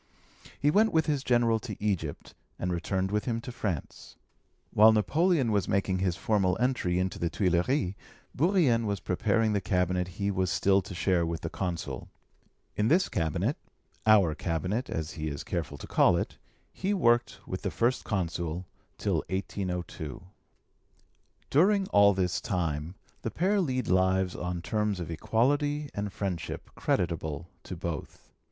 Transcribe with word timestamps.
He 0.59 0.71
went 0.71 0.91
with 0.91 1.05
his 1.05 1.23
General 1.23 1.59
to 1.59 1.75
Egypt, 1.79 2.33
and 2.57 2.73
returned 2.73 3.11
with 3.11 3.25
him 3.25 3.39
to 3.41 3.51
France. 3.51 4.15
While 4.73 4.91
Napoleon 4.93 5.51
was 5.51 5.67
making 5.67 5.99
his 5.99 6.15
formal 6.15 6.57
entry 6.59 6.97
into 6.97 7.19
the 7.19 7.29
Tuilleries, 7.29 7.93
Bourrienne 8.35 8.87
was 8.87 8.99
preparing 8.99 9.53
the 9.53 9.61
cabinet 9.61 10.07
he 10.17 10.31
was 10.31 10.49
still 10.49 10.81
to 10.81 10.95
share 10.95 11.23
with 11.23 11.41
the 11.41 11.51
Consul. 11.51 12.09
In 12.75 12.87
this 12.87 13.09
cabinet 13.09 13.57
our 14.07 14.33
cabinet, 14.33 14.89
as 14.89 15.11
he 15.11 15.27
is 15.27 15.43
careful 15.43 15.77
to 15.77 15.85
call 15.85 16.17
it 16.17 16.39
he 16.73 16.95
worked 16.95 17.37
with 17.45 17.61
the 17.61 17.69
First 17.69 18.03
Consul 18.03 18.65
till 18.97 19.23
1802. 19.29 20.23
During 21.51 21.85
all 21.89 22.15
this 22.15 22.41
time 22.41 22.95
the 23.21 23.29
pair 23.29 23.61
lead 23.61 23.87
lives 23.87 24.35
on 24.35 24.63
terms 24.63 24.99
of 24.99 25.11
equality 25.11 25.91
and 25.93 26.11
friendship 26.11 26.71
creditable 26.75 27.49
to 27.65 27.75
both. 27.75 28.31